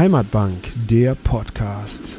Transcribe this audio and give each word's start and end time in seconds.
Heimatbank, 0.00 0.72
der 0.88 1.14
Podcast. 1.14 2.18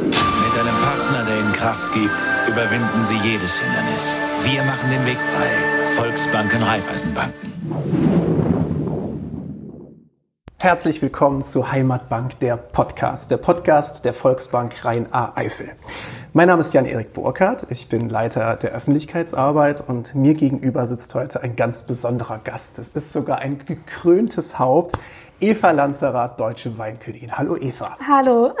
Mit 0.00 0.14
einem 0.58 0.74
Partner, 0.82 1.26
der 1.26 1.40
Ihnen 1.40 1.52
Kraft 1.52 1.92
gibt, 1.92 2.34
überwinden 2.48 3.04
Sie 3.04 3.18
jedes 3.18 3.60
Hindernis. 3.60 4.18
Wir 4.44 4.64
machen 4.64 4.88
den 4.88 5.04
Weg 5.04 5.18
frei. 5.18 5.50
Volksbanken, 5.94 6.62
Raiffeisenbanken. 6.62 8.53
Herzlich 10.64 11.02
willkommen 11.02 11.44
zu 11.44 11.70
Heimatbank, 11.70 12.40
der 12.40 12.56
Podcast, 12.56 13.30
der 13.30 13.36
Podcast 13.36 14.06
der 14.06 14.14
Volksbank 14.14 14.82
Rhein-A-Eifel. 14.82 15.72
Mein 16.32 16.48
Name 16.48 16.62
ist 16.62 16.72
Jan-Erik 16.72 17.12
Burkhardt, 17.12 17.66
ich 17.68 17.90
bin 17.90 18.08
Leiter 18.08 18.56
der 18.56 18.72
Öffentlichkeitsarbeit 18.72 19.86
und 19.86 20.14
mir 20.14 20.32
gegenüber 20.32 20.86
sitzt 20.86 21.14
heute 21.14 21.42
ein 21.42 21.54
ganz 21.54 21.82
besonderer 21.82 22.38
Gast. 22.38 22.78
Es 22.78 22.88
ist 22.88 23.12
sogar 23.12 23.40
ein 23.40 23.58
gekröntes 23.66 24.58
Haupt. 24.58 24.92
Eva 25.38 25.70
Lanzerath, 25.70 26.40
deutsche 26.40 26.78
Weinkönigin. 26.78 27.36
Hallo 27.36 27.58
Eva. 27.58 27.98
Hallo. 28.08 28.54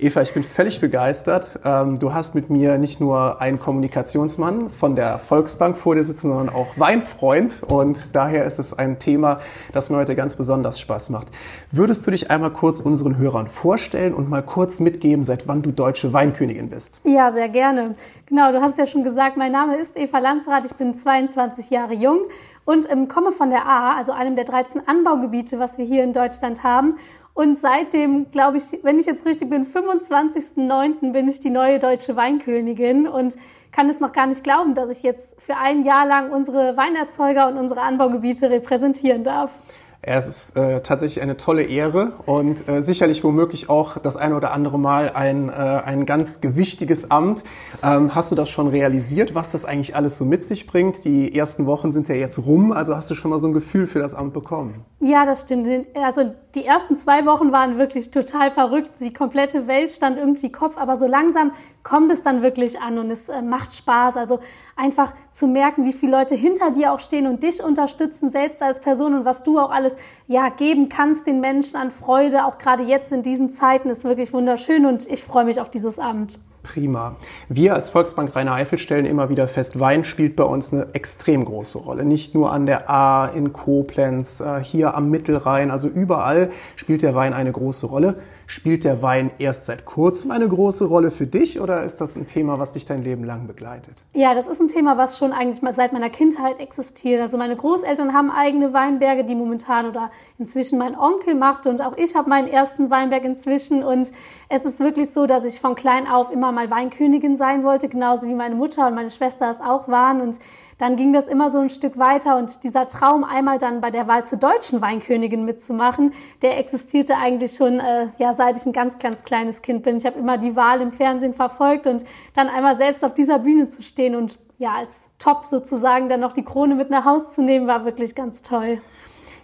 Eva, 0.00 0.22
ich 0.22 0.32
bin 0.32 0.44
völlig 0.44 0.80
begeistert. 0.80 1.58
Ähm, 1.64 1.98
du 1.98 2.14
hast 2.14 2.36
mit 2.36 2.50
mir 2.50 2.78
nicht 2.78 3.00
nur 3.00 3.40
einen 3.40 3.58
Kommunikationsmann 3.58 4.70
von 4.70 4.94
der 4.94 5.18
Volksbank 5.18 5.76
vor 5.76 5.96
dir 5.96 6.04
sitzen, 6.04 6.28
sondern 6.28 6.54
auch 6.54 6.78
Weinfreund. 6.78 7.64
Und 7.64 8.10
daher 8.12 8.44
ist 8.44 8.60
es 8.60 8.78
ein 8.78 9.00
Thema, 9.00 9.40
das 9.72 9.90
mir 9.90 9.96
heute 9.96 10.14
ganz 10.14 10.36
besonders 10.36 10.78
Spaß 10.78 11.10
macht. 11.10 11.26
Würdest 11.72 12.06
du 12.06 12.12
dich 12.12 12.30
einmal 12.30 12.52
kurz 12.52 12.78
unseren 12.78 13.18
Hörern 13.18 13.48
vorstellen 13.48 14.14
und 14.14 14.30
mal 14.30 14.42
kurz 14.42 14.78
mitgeben, 14.78 15.24
seit 15.24 15.48
wann 15.48 15.62
du 15.62 15.72
deutsche 15.72 16.12
Weinkönigin 16.12 16.70
bist? 16.70 17.00
Ja, 17.02 17.32
sehr 17.32 17.48
gerne. 17.48 17.96
Genau, 18.26 18.52
du 18.52 18.60
hast 18.60 18.78
ja 18.78 18.86
schon 18.86 19.02
gesagt, 19.02 19.36
mein 19.36 19.50
Name 19.50 19.78
ist 19.78 19.96
Eva 19.96 20.20
Lanzerath. 20.20 20.64
Ich 20.64 20.74
bin 20.74 20.94
22 20.94 21.70
Jahre 21.70 21.94
jung 21.94 22.20
und 22.64 22.88
ähm, 22.88 23.08
komme 23.08 23.32
von 23.32 23.50
der 23.50 23.66
A, 23.66 23.96
also 23.96 24.12
einem 24.12 24.36
der 24.36 24.44
13 24.44 24.86
Anbaugebiete, 24.86 25.58
was 25.58 25.76
wir 25.76 25.84
hier 25.84 26.04
in 26.04 26.12
Deutschland 26.12 26.62
haben. 26.62 26.94
Und 27.38 27.56
seitdem, 27.56 28.32
glaube 28.32 28.56
ich, 28.56 28.80
wenn 28.82 28.98
ich 28.98 29.06
jetzt 29.06 29.24
richtig 29.24 29.48
bin, 29.48 29.64
25.09. 29.64 31.12
bin 31.12 31.28
ich 31.28 31.38
die 31.38 31.50
neue 31.50 31.78
deutsche 31.78 32.16
Weinkönigin 32.16 33.06
und 33.06 33.36
kann 33.70 33.88
es 33.88 34.00
noch 34.00 34.10
gar 34.10 34.26
nicht 34.26 34.42
glauben, 34.42 34.74
dass 34.74 34.90
ich 34.90 35.04
jetzt 35.04 35.40
für 35.40 35.56
ein 35.56 35.84
Jahr 35.84 36.04
lang 36.04 36.32
unsere 36.32 36.76
Weinerzeuger 36.76 37.46
und 37.46 37.56
unsere 37.56 37.82
Anbaugebiete 37.82 38.50
repräsentieren 38.50 39.22
darf. 39.22 39.60
Es 40.00 40.28
ist 40.28 40.56
äh, 40.56 40.80
tatsächlich 40.80 41.22
eine 41.22 41.36
tolle 41.36 41.64
Ehre 41.64 42.12
und 42.24 42.68
äh, 42.68 42.82
sicherlich 42.82 43.24
womöglich 43.24 43.68
auch 43.68 43.98
das 43.98 44.16
eine 44.16 44.36
oder 44.36 44.52
andere 44.52 44.78
Mal 44.78 45.10
ein, 45.10 45.48
äh, 45.48 45.52
ein 45.52 46.06
ganz 46.06 46.40
gewichtiges 46.40 47.10
Amt. 47.10 47.42
Ähm, 47.82 48.14
hast 48.14 48.30
du 48.30 48.36
das 48.36 48.48
schon 48.48 48.68
realisiert, 48.68 49.34
was 49.34 49.50
das 49.50 49.64
eigentlich 49.64 49.96
alles 49.96 50.16
so 50.16 50.24
mit 50.24 50.44
sich 50.44 50.68
bringt? 50.68 51.04
Die 51.04 51.36
ersten 51.36 51.66
Wochen 51.66 51.92
sind 51.92 52.08
ja 52.08 52.14
jetzt 52.14 52.38
rum, 52.46 52.70
also 52.70 52.94
hast 52.94 53.10
du 53.10 53.16
schon 53.16 53.32
mal 53.32 53.40
so 53.40 53.48
ein 53.48 53.52
Gefühl 53.52 53.88
für 53.88 53.98
das 53.98 54.14
Amt 54.14 54.34
bekommen? 54.34 54.84
Ja, 55.00 55.26
das 55.26 55.42
stimmt. 55.42 55.68
Also 56.02 56.32
die 56.54 56.64
ersten 56.64 56.96
zwei 56.96 57.26
Wochen 57.26 57.52
waren 57.52 57.78
wirklich 57.78 58.10
total 58.10 58.50
verrückt. 58.50 58.92
Die 59.00 59.12
komplette 59.12 59.66
Welt 59.66 59.90
stand 59.90 60.16
irgendwie 60.16 60.50
Kopf, 60.50 60.78
aber 60.78 60.96
so 60.96 61.06
langsam 61.06 61.52
kommt 61.82 62.10
es 62.10 62.22
dann 62.22 62.42
wirklich 62.42 62.80
an 62.80 62.98
und 62.98 63.10
es 63.10 63.28
äh, 63.28 63.42
macht 63.42 63.74
Spaß. 63.74 64.16
Also 64.16 64.40
einfach 64.76 65.14
zu 65.30 65.46
merken, 65.46 65.84
wie 65.84 65.92
viele 65.92 66.12
Leute 66.12 66.34
hinter 66.34 66.70
dir 66.70 66.92
auch 66.92 67.00
stehen 67.00 67.26
und 67.26 67.42
dich 67.42 67.62
unterstützen, 67.62 68.30
selbst 68.30 68.62
als 68.62 68.80
Person 68.80 69.14
und 69.14 69.24
was 69.24 69.42
du 69.42 69.58
auch 69.58 69.70
alles 69.70 69.87
ja 70.26 70.48
geben 70.48 70.88
kannst 70.88 71.26
den 71.26 71.40
Menschen 71.40 71.76
an 71.76 71.90
Freude, 71.90 72.44
auch 72.44 72.58
gerade 72.58 72.82
jetzt 72.82 73.12
in 73.12 73.22
diesen 73.22 73.50
Zeiten, 73.50 73.90
ist 73.90 74.04
wirklich 74.04 74.32
wunderschön 74.32 74.86
und 74.86 75.06
ich 75.06 75.22
freue 75.22 75.44
mich 75.44 75.60
auf 75.60 75.70
dieses 75.70 75.98
Amt. 75.98 76.40
Prima. 76.62 77.16
Wir 77.48 77.74
als 77.74 77.90
Volksbank 77.90 78.34
Rhein-Eifel 78.34 78.78
stellen 78.78 79.06
immer 79.06 79.28
wieder 79.28 79.48
fest, 79.48 79.80
Wein 79.80 80.04
spielt 80.04 80.36
bei 80.36 80.44
uns 80.44 80.72
eine 80.72 80.88
extrem 80.94 81.44
große 81.44 81.78
Rolle. 81.78 82.04
Nicht 82.04 82.34
nur 82.34 82.52
an 82.52 82.66
der 82.66 82.90
A, 82.90 83.26
in 83.26 83.52
Koblenz, 83.52 84.40
äh, 84.40 84.62
hier 84.62 84.94
am 84.94 85.10
Mittelrhein, 85.10 85.70
also 85.70 85.88
überall 85.88 86.50
spielt 86.76 87.02
der 87.02 87.14
Wein 87.14 87.32
eine 87.32 87.52
große 87.52 87.86
Rolle. 87.86 88.16
Spielt 88.50 88.84
der 88.84 89.02
Wein 89.02 89.30
erst 89.38 89.66
seit 89.66 89.84
kurzem 89.84 90.30
eine 90.30 90.48
große 90.48 90.86
Rolle 90.86 91.10
für 91.10 91.26
dich 91.26 91.60
oder 91.60 91.82
ist 91.82 92.00
das 92.00 92.16
ein 92.16 92.24
Thema, 92.24 92.58
was 92.58 92.72
dich 92.72 92.86
dein 92.86 93.04
Leben 93.04 93.22
lang 93.22 93.46
begleitet? 93.46 93.92
Ja, 94.14 94.34
das 94.34 94.48
ist 94.48 94.58
ein 94.58 94.68
Thema, 94.68 94.96
was 94.96 95.18
schon 95.18 95.32
eigentlich 95.32 95.60
mal 95.60 95.74
seit 95.74 95.92
meiner 95.92 96.08
Kindheit 96.08 96.58
existiert. 96.58 97.20
Also 97.20 97.36
meine 97.36 97.56
Großeltern 97.56 98.14
haben 98.14 98.30
eigene 98.30 98.72
Weinberge, 98.72 99.24
die 99.24 99.34
momentan 99.34 99.84
oder 99.84 100.10
inzwischen 100.38 100.78
mein 100.78 100.98
Onkel 100.98 101.34
macht 101.34 101.66
und 101.66 101.82
auch 101.82 101.94
ich 101.98 102.14
habe 102.14 102.30
meinen 102.30 102.48
ersten 102.48 102.88
Weinberg 102.88 103.24
inzwischen 103.24 103.84
und 103.84 104.12
es 104.48 104.64
ist 104.64 104.80
wirklich 104.80 105.10
so, 105.10 105.26
dass 105.26 105.44
ich 105.44 105.60
von 105.60 105.74
klein 105.74 106.08
auf 106.08 106.32
immer 106.32 106.47
mal 106.52 106.70
Weinkönigin 106.70 107.36
sein 107.36 107.64
wollte, 107.64 107.88
genauso 107.88 108.26
wie 108.26 108.34
meine 108.34 108.54
Mutter 108.54 108.86
und 108.86 108.94
meine 108.94 109.10
Schwester 109.10 109.50
es 109.50 109.60
auch 109.60 109.88
waren 109.88 110.20
und 110.20 110.38
dann 110.78 110.94
ging 110.94 111.12
das 111.12 111.26
immer 111.26 111.50
so 111.50 111.58
ein 111.58 111.68
Stück 111.68 111.98
weiter 111.98 112.36
und 112.36 112.62
dieser 112.62 112.86
Traum, 112.86 113.24
einmal 113.24 113.58
dann 113.58 113.80
bei 113.80 113.90
der 113.90 114.06
Wahl 114.06 114.24
zur 114.24 114.38
deutschen 114.38 114.80
Weinkönigin 114.80 115.44
mitzumachen, 115.44 116.12
der 116.40 116.58
existierte 116.58 117.16
eigentlich 117.16 117.56
schon, 117.56 117.80
äh, 117.80 118.08
ja, 118.18 118.32
seit 118.32 118.56
ich 118.56 118.64
ein 118.64 118.72
ganz, 118.72 118.98
ganz 118.98 119.24
kleines 119.24 119.60
Kind 119.62 119.82
bin. 119.82 119.98
Ich 119.98 120.06
habe 120.06 120.18
immer 120.18 120.38
die 120.38 120.54
Wahl 120.54 120.80
im 120.80 120.92
Fernsehen 120.92 121.34
verfolgt 121.34 121.88
und 121.88 122.04
dann 122.34 122.48
einmal 122.48 122.76
selbst 122.76 123.04
auf 123.04 123.12
dieser 123.12 123.40
Bühne 123.40 123.68
zu 123.68 123.82
stehen 123.82 124.14
und 124.14 124.38
ja, 124.58 124.74
als 124.76 125.10
Top 125.18 125.44
sozusagen 125.44 126.08
dann 126.08 126.20
noch 126.20 126.32
die 126.32 126.44
Krone 126.44 126.74
mit 126.74 126.90
nach 126.90 127.04
Haus 127.04 127.34
zu 127.34 127.42
nehmen, 127.42 127.66
war 127.66 127.84
wirklich 127.84 128.14
ganz 128.14 128.42
toll. 128.42 128.80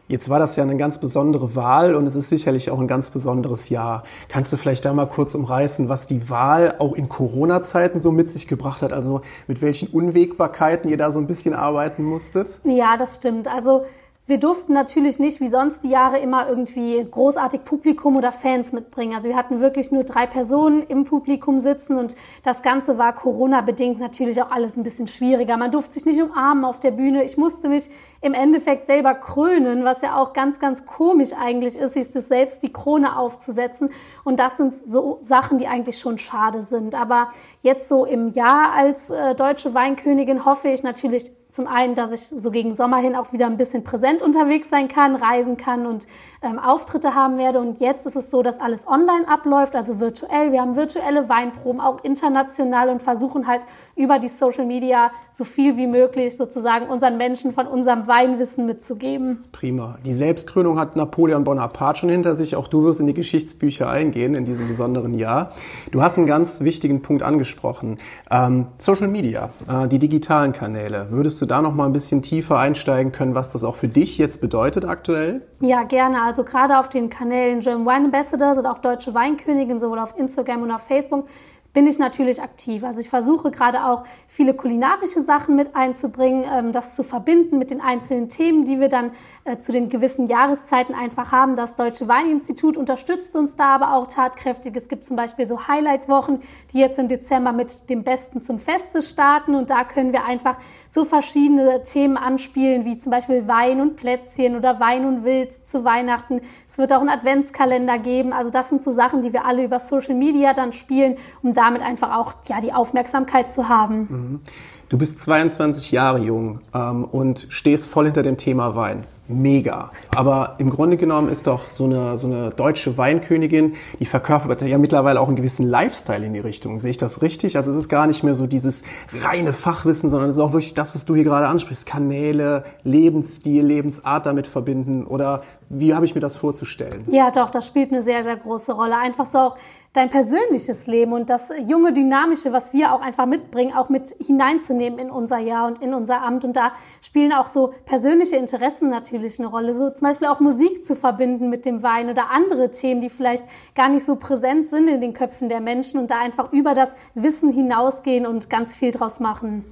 Jetzt 0.06 0.28
war 0.28 0.38
das 0.38 0.56
ja 0.56 0.62
eine 0.62 0.76
ganz 0.76 0.98
besondere 0.98 1.56
Wahl 1.56 1.94
und 1.94 2.06
es 2.06 2.14
ist 2.14 2.28
sicherlich 2.28 2.70
auch 2.70 2.78
ein 2.78 2.86
ganz 2.86 3.10
besonderes 3.10 3.70
Jahr. 3.70 4.02
Kannst 4.28 4.52
du 4.52 4.58
vielleicht 4.58 4.84
da 4.84 4.92
mal 4.92 5.06
kurz 5.06 5.34
umreißen, 5.34 5.88
was 5.88 6.06
die 6.06 6.28
Wahl 6.28 6.74
auch 6.78 6.92
in 6.92 7.08
Corona-Zeiten 7.08 8.00
so 8.00 8.12
mit 8.12 8.28
sich 8.28 8.46
gebracht 8.46 8.82
hat? 8.82 8.92
Also 8.92 9.22
mit 9.46 9.62
welchen 9.62 9.88
Unwägbarkeiten 9.88 10.90
ihr 10.90 10.98
da 10.98 11.10
so 11.10 11.20
ein 11.20 11.26
bisschen 11.26 11.54
arbeiten 11.54 12.04
musstet? 12.04 12.50
Ja, 12.64 12.98
das 12.98 13.16
stimmt. 13.16 13.48
Also 13.48 13.86
wir 14.26 14.38
durften 14.38 14.72
natürlich 14.72 15.18
nicht 15.18 15.42
wie 15.42 15.48
sonst 15.48 15.84
die 15.84 15.90
Jahre 15.90 16.18
immer 16.18 16.48
irgendwie 16.48 17.06
großartig 17.10 17.62
Publikum 17.62 18.16
oder 18.16 18.32
Fans 18.32 18.72
mitbringen. 18.72 19.14
Also 19.14 19.28
wir 19.28 19.36
hatten 19.36 19.60
wirklich 19.60 19.92
nur 19.92 20.02
drei 20.04 20.26
Personen 20.26 20.82
im 20.82 21.04
Publikum 21.04 21.58
sitzen 21.58 21.98
und 21.98 22.16
das 22.42 22.62
Ganze 22.62 22.96
war 22.96 23.14
Corona-bedingt 23.14 24.00
natürlich 24.00 24.40
auch 24.42 24.50
alles 24.50 24.78
ein 24.78 24.82
bisschen 24.82 25.08
schwieriger. 25.08 25.58
Man 25.58 25.72
durfte 25.72 25.92
sich 25.92 26.06
nicht 26.06 26.22
umarmen 26.22 26.64
auf 26.64 26.80
der 26.80 26.92
Bühne. 26.92 27.22
Ich 27.22 27.36
musste 27.36 27.68
mich 27.68 27.90
im 28.22 28.32
Endeffekt 28.32 28.86
selber 28.86 29.14
krönen, 29.14 29.84
was 29.84 30.00
ja 30.00 30.16
auch 30.16 30.32
ganz, 30.32 30.58
ganz 30.58 30.86
komisch 30.86 31.32
eigentlich 31.38 31.76
ist, 31.76 31.94
ist 31.94 32.16
es 32.16 32.28
selbst 32.28 32.62
die 32.62 32.72
Krone 32.72 33.18
aufzusetzen. 33.18 33.90
Und 34.24 34.40
das 34.40 34.56
sind 34.56 34.72
so 34.72 35.18
Sachen, 35.20 35.58
die 35.58 35.68
eigentlich 35.68 35.98
schon 35.98 36.16
schade 36.16 36.62
sind. 36.62 36.94
Aber 36.94 37.28
jetzt 37.60 37.90
so 37.90 38.06
im 38.06 38.28
Jahr 38.28 38.72
als 38.72 39.10
äh, 39.10 39.34
deutsche 39.34 39.74
Weinkönigin 39.74 40.46
hoffe 40.46 40.68
ich 40.68 40.82
natürlich 40.82 41.30
zum 41.54 41.68
einen, 41.68 41.94
dass 41.94 42.10
ich 42.10 42.20
so 42.20 42.50
gegen 42.50 42.74
Sommer 42.74 42.96
hin 42.96 43.14
auch 43.14 43.32
wieder 43.32 43.46
ein 43.46 43.56
bisschen 43.56 43.84
präsent 43.84 44.22
unterwegs 44.22 44.70
sein 44.70 44.88
kann, 44.88 45.14
reisen 45.14 45.56
kann 45.56 45.86
und 45.86 46.08
ähm, 46.44 46.58
Auftritte 46.58 47.14
haben 47.14 47.38
werde. 47.38 47.60
Und 47.60 47.80
jetzt 47.80 48.06
ist 48.06 48.16
es 48.16 48.30
so, 48.30 48.42
dass 48.42 48.60
alles 48.60 48.86
online 48.86 49.26
abläuft, 49.28 49.74
also 49.74 50.00
virtuell. 50.00 50.52
Wir 50.52 50.60
haben 50.60 50.76
virtuelle 50.76 51.28
Weinproben, 51.28 51.80
auch 51.80 52.04
international 52.04 52.88
und 52.88 53.02
versuchen 53.02 53.46
halt 53.46 53.64
über 53.96 54.18
die 54.18 54.28
Social 54.28 54.66
Media 54.66 55.10
so 55.30 55.44
viel 55.44 55.76
wie 55.76 55.86
möglich 55.86 56.36
sozusagen 56.36 56.86
unseren 56.88 57.16
Menschen 57.16 57.52
von 57.52 57.66
unserem 57.66 58.06
Weinwissen 58.06 58.66
mitzugeben. 58.66 59.44
Prima. 59.52 59.98
Die 60.04 60.12
Selbstkrönung 60.12 60.78
hat 60.78 60.96
Napoleon 60.96 61.44
Bonaparte 61.44 62.00
schon 62.00 62.10
hinter 62.10 62.34
sich. 62.34 62.56
Auch 62.56 62.68
du 62.68 62.84
wirst 62.84 63.00
in 63.00 63.06
die 63.06 63.14
Geschichtsbücher 63.14 63.88
eingehen 63.88 64.34
in 64.34 64.44
diesem 64.44 64.68
besonderen 64.68 65.14
Jahr. 65.14 65.52
Du 65.92 66.02
hast 66.02 66.18
einen 66.18 66.26
ganz 66.26 66.60
wichtigen 66.60 67.02
Punkt 67.02 67.22
angesprochen. 67.22 67.98
Ähm, 68.30 68.66
Social 68.78 69.08
Media, 69.08 69.50
äh, 69.68 69.88
die 69.88 69.98
digitalen 69.98 70.52
Kanäle. 70.52 71.06
Würdest 71.10 71.40
du 71.40 71.46
da 71.46 71.62
noch 71.62 71.74
mal 71.74 71.86
ein 71.86 71.92
bisschen 71.92 72.22
tiefer 72.22 72.58
einsteigen 72.58 73.12
können, 73.12 73.34
was 73.34 73.52
das 73.52 73.64
auch 73.64 73.76
für 73.76 73.88
dich 73.88 74.18
jetzt 74.18 74.40
bedeutet 74.40 74.84
aktuell? 74.84 75.42
Ja, 75.60 75.84
gerne. 75.84 76.22
Also 76.22 76.33
gerade 76.42 76.78
auf 76.78 76.88
den 76.88 77.10
Kanälen 77.10 77.60
German 77.60 77.86
Wine 77.86 78.04
Ambassadors 78.06 78.58
oder 78.58 78.72
auch 78.72 78.78
Deutsche 78.78 79.14
Weinkönigin, 79.14 79.78
sowohl 79.78 80.00
auf 80.00 80.18
Instagram 80.18 80.62
und 80.62 80.72
auf 80.72 80.82
Facebook, 80.82 81.28
bin 81.74 81.86
ich 81.86 81.98
natürlich 81.98 82.40
aktiv. 82.40 82.84
Also 82.84 83.00
ich 83.00 83.10
versuche 83.10 83.50
gerade 83.50 83.84
auch 83.84 84.04
viele 84.28 84.54
kulinarische 84.54 85.20
Sachen 85.20 85.56
mit 85.56 85.76
einzubringen, 85.76 86.44
ähm, 86.50 86.72
das 86.72 86.94
zu 86.94 87.02
verbinden 87.02 87.58
mit 87.58 87.70
den 87.70 87.80
einzelnen 87.80 88.28
Themen, 88.30 88.64
die 88.64 88.80
wir 88.80 88.88
dann 88.88 89.10
äh, 89.44 89.58
zu 89.58 89.72
den 89.72 89.88
gewissen 89.88 90.28
Jahreszeiten 90.28 90.94
einfach 90.94 91.32
haben. 91.32 91.56
Das 91.56 91.74
Deutsche 91.74 92.08
Weininstitut 92.08 92.76
unterstützt 92.76 93.36
uns 93.36 93.56
da 93.56 93.74
aber 93.74 93.94
auch 93.94 94.06
tatkräftig. 94.06 94.74
Es 94.76 94.88
gibt 94.88 95.04
zum 95.04 95.16
Beispiel 95.16 95.48
so 95.48 95.66
Highlight-Wochen, 95.66 96.40
die 96.72 96.78
jetzt 96.78 96.98
im 96.98 97.08
Dezember 97.08 97.52
mit 97.52 97.90
dem 97.90 98.04
Besten 98.04 98.40
zum 98.40 98.60
Feste 98.60 99.02
starten 99.02 99.56
und 99.56 99.68
da 99.68 99.82
können 99.82 100.12
wir 100.12 100.24
einfach 100.24 100.56
so 100.88 101.04
verschiedene 101.04 101.82
Themen 101.82 102.16
anspielen, 102.16 102.84
wie 102.84 102.96
zum 102.98 103.10
Beispiel 103.10 103.48
Wein 103.48 103.80
und 103.80 103.96
Plätzchen 103.96 104.54
oder 104.54 104.78
Wein 104.78 105.04
und 105.06 105.24
Wild 105.24 105.66
zu 105.66 105.84
Weihnachten. 105.84 106.40
Es 106.68 106.78
wird 106.78 106.92
auch 106.92 107.00
einen 107.00 107.08
Adventskalender 107.08 107.98
geben. 107.98 108.32
Also 108.32 108.50
das 108.50 108.68
sind 108.68 108.84
so 108.84 108.92
Sachen, 108.92 109.22
die 109.22 109.32
wir 109.32 109.44
alle 109.44 109.64
über 109.64 109.80
Social 109.80 110.14
Media 110.14 110.54
dann 110.54 110.72
spielen, 110.72 111.16
um 111.42 111.52
da 111.52 111.63
damit 111.64 111.82
einfach 111.82 112.16
auch 112.16 112.34
ja, 112.48 112.60
die 112.60 112.72
Aufmerksamkeit 112.72 113.50
zu 113.50 113.68
haben. 113.68 113.98
Mhm. 114.08 114.40
Du 114.88 114.98
bist 114.98 115.22
22 115.22 115.92
Jahre 115.92 116.18
jung 116.18 116.60
ähm, 116.74 117.04
und 117.04 117.46
stehst 117.48 117.88
voll 117.88 118.04
hinter 118.04 118.22
dem 118.22 118.36
Thema 118.36 118.76
Wein. 118.76 119.04
Mega. 119.26 119.90
Aber 120.14 120.56
im 120.58 120.68
Grunde 120.68 120.98
genommen 120.98 121.30
ist 121.30 121.46
doch 121.46 121.70
so 121.70 121.84
eine, 121.84 122.18
so 122.18 122.26
eine 122.26 122.50
deutsche 122.50 122.98
Weinkönigin, 122.98 123.72
die 123.98 124.04
verkörpert 124.04 124.60
ja 124.60 124.76
mittlerweile 124.76 125.18
auch 125.18 125.28
einen 125.28 125.36
gewissen 125.36 125.66
Lifestyle 125.66 126.26
in 126.26 126.34
die 126.34 126.40
Richtung. 126.40 126.78
Sehe 126.78 126.90
ich 126.90 126.98
das 126.98 127.22
richtig? 127.22 127.56
Also 127.56 127.70
es 127.70 127.78
ist 127.78 127.88
gar 127.88 128.06
nicht 128.06 128.22
mehr 128.22 128.34
so 128.34 128.46
dieses 128.46 128.82
reine 129.22 129.54
Fachwissen, 129.54 130.10
sondern 130.10 130.28
es 130.28 130.36
ist 130.36 130.42
auch 130.42 130.52
wirklich 130.52 130.74
das, 130.74 130.94
was 130.94 131.06
du 131.06 131.14
hier 131.14 131.24
gerade 131.24 131.48
ansprichst. 131.48 131.86
Kanäle, 131.86 132.64
Lebensstil, 132.82 133.64
Lebensart 133.64 134.26
damit 134.26 134.46
verbinden. 134.46 135.06
Oder 135.06 135.42
wie 135.78 135.94
habe 135.94 136.04
ich 136.04 136.14
mir 136.14 136.20
das 136.20 136.36
vorzustellen? 136.36 137.04
Ja, 137.10 137.30
doch, 137.30 137.50
das 137.50 137.66
spielt 137.66 137.92
eine 137.92 138.02
sehr, 138.02 138.22
sehr 138.22 138.36
große 138.36 138.72
Rolle. 138.72 138.96
Einfach 138.96 139.26
so 139.26 139.38
auch 139.38 139.56
dein 139.92 140.08
persönliches 140.08 140.86
Leben 140.88 141.12
und 141.12 141.30
das 141.30 141.52
junge, 141.66 141.92
dynamische, 141.92 142.52
was 142.52 142.72
wir 142.72 142.92
auch 142.92 143.00
einfach 143.00 143.26
mitbringen, 143.26 143.72
auch 143.74 143.88
mit 143.88 144.14
hineinzunehmen 144.18 144.98
in 144.98 145.10
unser 145.10 145.38
Jahr 145.38 145.68
und 145.68 145.80
in 145.80 145.94
unser 145.94 146.22
Amt. 146.22 146.44
Und 146.44 146.56
da 146.56 146.72
spielen 147.00 147.32
auch 147.32 147.46
so 147.46 147.72
persönliche 147.86 148.36
Interessen 148.36 148.90
natürlich 148.90 149.38
eine 149.38 149.48
Rolle. 149.48 149.72
So 149.72 149.90
zum 149.90 150.08
Beispiel 150.08 150.26
auch 150.26 150.40
Musik 150.40 150.84
zu 150.84 150.96
verbinden 150.96 151.48
mit 151.48 151.64
dem 151.64 151.82
Wein 151.82 152.10
oder 152.10 152.30
andere 152.30 152.70
Themen, 152.70 153.00
die 153.00 153.10
vielleicht 153.10 153.44
gar 153.74 153.88
nicht 153.88 154.04
so 154.04 154.16
präsent 154.16 154.66
sind 154.66 154.88
in 154.88 155.00
den 155.00 155.12
Köpfen 155.12 155.48
der 155.48 155.60
Menschen 155.60 156.00
und 156.00 156.10
da 156.10 156.18
einfach 156.18 156.52
über 156.52 156.74
das 156.74 156.96
Wissen 157.14 157.52
hinausgehen 157.52 158.26
und 158.26 158.50
ganz 158.50 158.74
viel 158.74 158.90
draus 158.90 159.20
machen. 159.20 159.64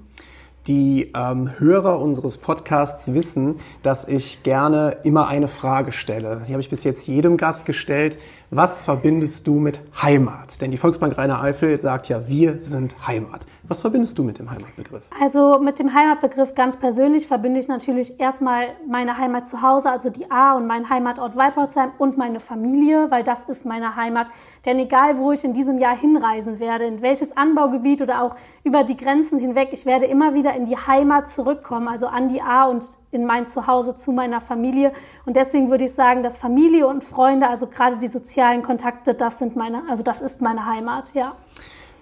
Die 0.68 1.10
ähm, 1.16 1.50
Hörer 1.58 1.98
unseres 1.98 2.38
Podcasts 2.38 3.12
wissen, 3.12 3.56
dass 3.82 4.06
ich 4.06 4.44
gerne 4.44 4.98
immer 5.02 5.26
eine 5.26 5.48
Frage 5.48 5.90
stelle. 5.90 6.42
Die 6.46 6.52
habe 6.52 6.60
ich 6.60 6.70
bis 6.70 6.84
jetzt 6.84 7.08
jedem 7.08 7.36
Gast 7.36 7.66
gestellt. 7.66 8.16
Was 8.50 8.80
verbindest 8.80 9.48
du 9.48 9.58
mit 9.58 9.80
Heimat? 10.00 10.60
Denn 10.60 10.70
die 10.70 10.76
Volksbank 10.76 11.18
Rheine-Eifel 11.18 11.78
sagt 11.78 12.08
ja, 12.08 12.28
wir 12.28 12.60
sind 12.60 13.08
Heimat. 13.08 13.46
Was 13.72 13.80
verbindest 13.80 14.18
du 14.18 14.22
mit 14.22 14.38
dem 14.38 14.50
Heimatbegriff? 14.50 15.02
Also 15.18 15.58
mit 15.58 15.78
dem 15.78 15.94
Heimatbegriff 15.94 16.54
ganz 16.54 16.76
persönlich 16.76 17.26
verbinde 17.26 17.58
ich 17.58 17.68
natürlich 17.68 18.20
erstmal 18.20 18.66
meine 18.86 19.16
Heimat 19.16 19.48
zu 19.48 19.62
Hause, 19.62 19.88
also 19.90 20.10
die 20.10 20.30
A 20.30 20.58
und 20.58 20.66
mein 20.66 20.90
Heimatort 20.90 21.36
Weipolsheim 21.36 21.90
und 21.96 22.18
meine 22.18 22.38
Familie, 22.38 23.10
weil 23.10 23.24
das 23.24 23.44
ist 23.44 23.64
meine 23.64 23.96
Heimat. 23.96 24.28
Denn 24.66 24.78
egal, 24.78 25.16
wo 25.16 25.32
ich 25.32 25.42
in 25.42 25.54
diesem 25.54 25.78
Jahr 25.78 25.96
hinreisen 25.96 26.60
werde, 26.60 26.84
in 26.84 27.00
welches 27.00 27.34
Anbaugebiet 27.34 28.02
oder 28.02 28.22
auch 28.22 28.36
über 28.62 28.84
die 28.84 28.94
Grenzen 28.94 29.38
hinweg, 29.38 29.70
ich 29.72 29.86
werde 29.86 30.04
immer 30.04 30.34
wieder 30.34 30.54
in 30.54 30.66
die 30.66 30.76
Heimat 30.76 31.30
zurückkommen, 31.30 31.88
also 31.88 32.08
an 32.08 32.28
die 32.28 32.42
A 32.42 32.64
und 32.64 32.84
in 33.10 33.24
mein 33.24 33.46
Zuhause 33.46 33.94
zu 33.94 34.12
meiner 34.12 34.42
Familie. 34.42 34.92
Und 35.24 35.36
deswegen 35.36 35.70
würde 35.70 35.84
ich 35.84 35.94
sagen, 35.94 36.22
dass 36.22 36.36
Familie 36.36 36.86
und 36.86 37.04
Freunde, 37.04 37.48
also 37.48 37.68
gerade 37.68 37.96
die 37.96 38.08
sozialen 38.08 38.60
Kontakte, 38.60 39.14
das 39.14 39.38
sind 39.38 39.56
meine, 39.56 39.84
also 39.88 40.02
das 40.02 40.20
ist 40.20 40.42
meine 40.42 40.66
Heimat, 40.66 41.14
ja. 41.14 41.36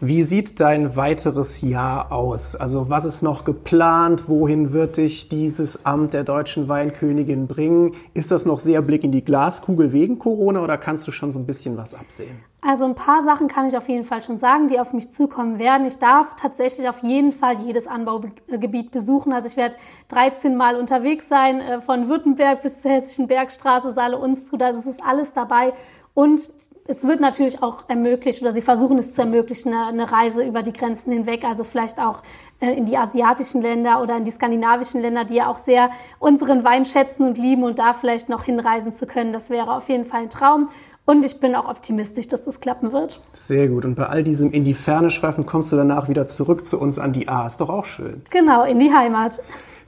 Wie 0.02 0.22
sieht 0.22 0.60
dein 0.60 0.96
weiteres 0.96 1.60
Jahr 1.60 2.10
aus? 2.10 2.56
Also 2.56 2.88
was 2.88 3.04
ist 3.04 3.20
noch 3.20 3.44
geplant? 3.44 4.30
Wohin 4.30 4.72
wird 4.72 4.96
dich 4.96 5.28
dieses 5.28 5.84
Amt 5.84 6.14
der 6.14 6.24
deutschen 6.24 6.68
Weinkönigin 6.68 7.46
bringen? 7.46 7.92
Ist 8.14 8.30
das 8.30 8.46
noch 8.46 8.60
sehr 8.60 8.80
Blick 8.80 9.04
in 9.04 9.12
die 9.12 9.22
Glaskugel 9.22 9.92
wegen 9.92 10.18
Corona 10.18 10.62
oder 10.62 10.78
kannst 10.78 11.06
du 11.06 11.12
schon 11.12 11.30
so 11.30 11.38
ein 11.38 11.44
bisschen 11.44 11.76
was 11.76 11.94
absehen? 11.94 12.40
Also 12.62 12.86
ein 12.86 12.94
paar 12.94 13.20
Sachen 13.20 13.46
kann 13.46 13.68
ich 13.68 13.76
auf 13.76 13.90
jeden 13.90 14.04
Fall 14.04 14.22
schon 14.22 14.38
sagen, 14.38 14.68
die 14.68 14.80
auf 14.80 14.94
mich 14.94 15.12
zukommen 15.12 15.58
werden. 15.58 15.86
Ich 15.86 15.98
darf 15.98 16.34
tatsächlich 16.34 16.88
auf 16.88 17.02
jeden 17.02 17.32
Fall 17.32 17.60
jedes 17.66 17.86
Anbaugebiet 17.86 18.92
besuchen. 18.92 19.34
Also 19.34 19.48
ich 19.48 19.58
werde 19.58 19.74
13 20.08 20.56
Mal 20.56 20.76
unterwegs 20.76 21.28
sein, 21.28 21.60
äh, 21.60 21.82
von 21.82 22.08
Württemberg 22.08 22.62
bis 22.62 22.80
zur 22.80 22.90
Hessischen 22.90 23.28
Bergstraße, 23.28 23.92
Saale 23.92 24.16
Unstrut. 24.16 24.62
Also 24.62 24.80
es 24.80 24.86
ist 24.86 25.02
alles 25.04 25.34
dabei. 25.34 25.74
Und 26.14 26.48
es 26.90 27.06
wird 27.06 27.20
natürlich 27.20 27.62
auch 27.62 27.84
ermöglicht 27.88 28.42
oder 28.42 28.52
sie 28.52 28.60
versuchen 28.60 28.98
es 28.98 29.14
zu 29.14 29.22
ermöglichen, 29.22 29.72
eine, 29.72 30.10
Reise 30.10 30.42
über 30.42 30.62
die 30.62 30.72
Grenzen 30.72 31.12
hinweg, 31.12 31.44
also 31.44 31.62
vielleicht 31.62 31.98
auch 31.98 32.22
äh, 32.60 32.72
in 32.72 32.84
die 32.84 32.96
asiatischen 32.96 33.62
Länder 33.62 34.02
oder 34.02 34.16
in 34.16 34.24
die 34.24 34.30
skandinavischen 34.30 35.00
Länder, 35.00 35.24
die 35.24 35.36
ja 35.36 35.48
auch 35.48 35.58
sehr 35.58 35.90
unseren 36.18 36.64
Wein 36.64 36.84
schätzen 36.84 37.26
und 37.26 37.38
lieben 37.38 37.62
und 37.62 37.78
da 37.78 37.92
vielleicht 37.92 38.28
noch 38.28 38.44
hinreisen 38.44 38.92
zu 38.92 39.06
können. 39.06 39.32
Das 39.32 39.50
wäre 39.50 39.72
auf 39.72 39.88
jeden 39.88 40.04
Fall 40.04 40.22
ein 40.22 40.30
Traum. 40.30 40.68
Und 41.06 41.24
ich 41.24 41.40
bin 41.40 41.54
auch 41.54 41.68
optimistisch, 41.68 42.28
dass 42.28 42.44
das 42.44 42.60
klappen 42.60 42.92
wird. 42.92 43.20
Sehr 43.32 43.68
gut. 43.68 43.84
Und 43.84 43.94
bei 43.94 44.06
all 44.06 44.22
diesem 44.22 44.52
in 44.52 44.64
die 44.64 44.74
Ferne 44.74 45.10
schweifen 45.10 45.46
kommst 45.46 45.72
du 45.72 45.76
danach 45.76 46.08
wieder 46.08 46.28
zurück 46.28 46.66
zu 46.66 46.80
uns 46.80 46.98
an 46.98 47.12
die 47.12 47.26
A. 47.26 47.46
Ist 47.46 47.60
doch 47.60 47.68
auch 47.68 47.84
schön. 47.84 48.22
Genau, 48.30 48.64
in 48.64 48.78
die 48.78 48.92
Heimat. 48.92 49.40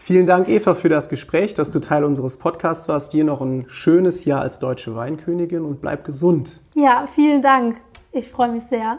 Vielen 0.05 0.27
Dank, 0.27 0.49
Eva, 0.49 0.75
für 0.75 0.89
das 0.89 1.09
Gespräch, 1.09 1.55
dass 1.55 1.71
du 1.71 1.79
Teil 1.79 2.03
unseres 2.03 2.37
Podcasts 2.37 2.89
warst. 2.89 3.13
Dir 3.13 3.23
noch 3.23 3.41
ein 3.41 3.67
schönes 3.69 4.25
Jahr 4.25 4.41
als 4.41 4.59
deutsche 4.59 4.97
Weinkönigin 4.97 5.63
und 5.63 5.81
bleib 5.81 6.05
gesund. 6.05 6.57
Ja, 6.75 7.07
vielen 7.07 7.41
Dank. 7.41 7.77
Ich 8.11 8.29
freue 8.29 8.51
mich 8.51 8.65
sehr. 8.65 8.99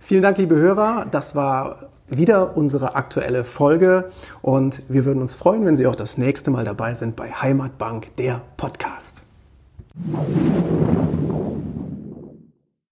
Vielen 0.00 0.22
Dank, 0.22 0.38
liebe 0.38 0.56
Hörer. 0.56 1.06
Das 1.08 1.36
war 1.36 1.90
wieder 2.08 2.56
unsere 2.56 2.96
aktuelle 2.96 3.44
Folge 3.44 4.10
und 4.42 4.82
wir 4.88 5.04
würden 5.04 5.22
uns 5.22 5.36
freuen, 5.36 5.64
wenn 5.64 5.76
Sie 5.76 5.86
auch 5.86 5.94
das 5.94 6.18
nächste 6.18 6.50
Mal 6.50 6.64
dabei 6.64 6.94
sind 6.94 7.14
bei 7.14 7.30
Heimatbank, 7.30 8.16
der 8.16 8.42
Podcast. 8.56 9.22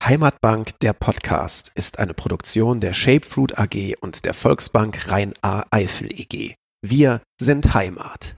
Heimatbank, 0.05 0.79
der 0.79 0.93
Podcast, 0.93 1.73
ist 1.75 1.99
eine 1.99 2.15
Produktion 2.15 2.79
der 2.79 2.93
Shapefruit 2.93 3.59
AG 3.59 3.97
und 4.01 4.25
der 4.27 4.35
Volksbank 4.35 5.11
Rhein-A-Eifel 5.11 6.13
EG. 6.13 6.58
Wir 6.81 7.23
sind 7.41 7.75
Heimat. 7.75 8.37